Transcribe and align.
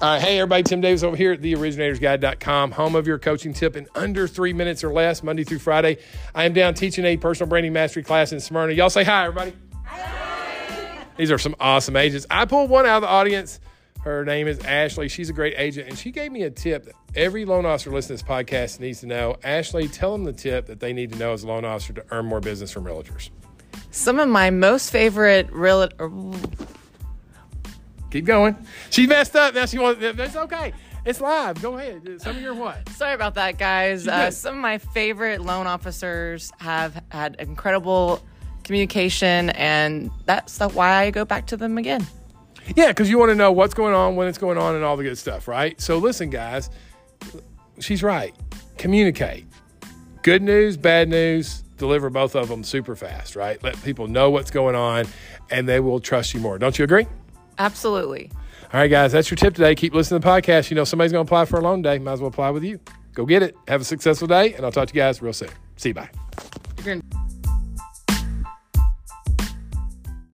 Right, 0.00 0.20
hey 0.20 0.38
everybody, 0.38 0.62
Tim 0.62 0.80
Davis 0.80 1.02
over 1.02 1.16
here 1.16 1.32
at 1.32 1.40
theoriginatorsguide.com, 1.40 2.70
home 2.70 2.94
of 2.94 3.08
your 3.08 3.18
coaching 3.18 3.52
tip 3.52 3.74
in 3.74 3.88
under 3.96 4.28
three 4.28 4.52
minutes 4.52 4.84
or 4.84 4.92
less, 4.92 5.24
Monday 5.24 5.42
through 5.42 5.58
Friday. 5.58 5.98
I 6.36 6.44
am 6.44 6.52
down 6.52 6.74
teaching 6.74 7.04
a 7.04 7.16
personal 7.16 7.48
branding 7.48 7.72
mastery 7.72 8.04
class 8.04 8.30
in 8.30 8.38
Smyrna. 8.38 8.74
Y'all 8.74 8.90
say 8.90 9.02
hi, 9.02 9.24
everybody. 9.26 9.54
Hi. 9.86 11.04
These 11.16 11.32
are 11.32 11.38
some 11.38 11.56
awesome 11.58 11.96
agents. 11.96 12.26
I 12.30 12.44
pulled 12.44 12.70
one 12.70 12.86
out 12.86 12.98
of 12.98 13.02
the 13.02 13.08
audience. 13.08 13.58
Her 14.02 14.24
name 14.24 14.46
is 14.46 14.60
Ashley. 14.60 15.08
She's 15.08 15.30
a 15.30 15.32
great 15.32 15.54
agent, 15.56 15.88
and 15.88 15.98
she 15.98 16.12
gave 16.12 16.30
me 16.30 16.44
a 16.44 16.50
tip 16.50 16.84
that 16.84 16.94
every 17.16 17.44
loan 17.44 17.66
officer 17.66 17.90
listening 17.90 18.18
to 18.18 18.24
this 18.24 18.30
podcast 18.30 18.78
needs 18.78 19.00
to 19.00 19.06
know. 19.06 19.36
Ashley, 19.42 19.88
tell 19.88 20.12
them 20.12 20.22
the 20.22 20.32
tip 20.32 20.66
that 20.66 20.78
they 20.78 20.92
need 20.92 21.10
to 21.10 21.18
know 21.18 21.32
as 21.32 21.42
a 21.42 21.48
loan 21.48 21.64
officer 21.64 21.92
to 21.94 22.04
earn 22.12 22.26
more 22.26 22.40
business 22.40 22.70
from 22.70 22.84
realtors. 22.84 23.30
Some 23.90 24.20
of 24.20 24.28
my 24.28 24.50
most 24.50 24.92
favorite 24.92 25.50
real 25.50 25.88
Keep 28.10 28.24
going. 28.24 28.56
She 28.90 29.06
messed 29.06 29.36
up. 29.36 29.54
Now 29.54 29.66
she 29.66 29.78
wants. 29.78 30.00
That's 30.00 30.36
okay. 30.36 30.72
It's 31.04 31.20
live. 31.20 31.62
Go 31.62 31.78
ahead. 31.78 32.20
Some 32.20 32.36
of 32.36 32.42
your 32.42 32.54
what? 32.54 32.88
Sorry 32.90 33.14
about 33.14 33.34
that, 33.34 33.58
guys. 33.58 34.06
Uh, 34.06 34.30
some 34.30 34.56
of 34.56 34.60
my 34.60 34.78
favorite 34.78 35.40
loan 35.40 35.66
officers 35.66 36.52
have 36.58 37.02
had 37.10 37.36
incredible 37.38 38.22
communication, 38.64 39.50
and 39.50 40.10
that's 40.26 40.58
the, 40.58 40.68
why 40.68 41.04
I 41.04 41.10
go 41.10 41.24
back 41.24 41.46
to 41.46 41.56
them 41.56 41.78
again. 41.78 42.06
Yeah, 42.76 42.88
because 42.88 43.08
you 43.08 43.18
want 43.18 43.30
to 43.30 43.34
know 43.34 43.52
what's 43.52 43.72
going 43.72 43.94
on, 43.94 44.16
when 44.16 44.28
it's 44.28 44.36
going 44.36 44.58
on, 44.58 44.74
and 44.74 44.84
all 44.84 44.96
the 44.96 45.04
good 45.04 45.16
stuff, 45.16 45.48
right? 45.48 45.80
So 45.80 45.98
listen, 45.98 46.28
guys. 46.30 46.68
She's 47.80 48.02
right. 48.02 48.34
Communicate. 48.76 49.46
Good 50.22 50.42
news, 50.42 50.76
bad 50.76 51.08
news. 51.08 51.62
Deliver 51.78 52.10
both 52.10 52.34
of 52.34 52.48
them 52.48 52.64
super 52.64 52.96
fast, 52.96 53.36
right? 53.36 53.62
Let 53.62 53.82
people 53.84 54.08
know 54.08 54.30
what's 54.30 54.50
going 54.50 54.74
on, 54.74 55.06
and 55.48 55.68
they 55.68 55.80
will 55.80 56.00
trust 56.00 56.34
you 56.34 56.40
more. 56.40 56.58
Don't 56.58 56.78
you 56.78 56.84
agree? 56.84 57.06
Absolutely. 57.58 58.30
All 58.72 58.80
right, 58.80 58.88
guys, 58.88 59.12
that's 59.12 59.30
your 59.30 59.36
tip 59.36 59.54
today. 59.54 59.74
Keep 59.74 59.94
listening 59.94 60.20
to 60.20 60.24
the 60.26 60.30
podcast. 60.30 60.70
You 60.70 60.76
know, 60.76 60.84
somebody's 60.84 61.12
going 61.12 61.24
to 61.24 61.28
apply 61.28 61.46
for 61.46 61.58
a 61.58 61.62
loan 61.62 61.82
day. 61.82 61.98
Might 61.98 62.12
as 62.12 62.20
well 62.20 62.28
apply 62.28 62.50
with 62.50 62.64
you. 62.64 62.78
Go 63.14 63.24
get 63.24 63.42
it. 63.42 63.56
Have 63.66 63.80
a 63.80 63.84
successful 63.84 64.28
day, 64.28 64.54
and 64.54 64.64
I'll 64.64 64.72
talk 64.72 64.88
to 64.88 64.94
you 64.94 65.00
guys 65.00 65.22
real 65.22 65.32
soon. 65.32 65.50
See 65.76 65.90
you. 65.90 65.94
Bye. 65.94 66.10